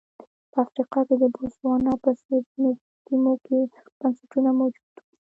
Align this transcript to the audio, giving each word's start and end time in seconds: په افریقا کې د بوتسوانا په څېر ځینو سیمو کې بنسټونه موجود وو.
په 0.51 0.57
افریقا 0.65 0.99
کې 1.07 1.15
د 1.21 1.23
بوتسوانا 1.33 1.93
په 2.03 2.09
څېر 2.21 2.41
ځینو 2.53 2.71
سیمو 3.05 3.33
کې 3.45 3.59
بنسټونه 3.99 4.49
موجود 4.59 4.89
وو. 4.93 5.01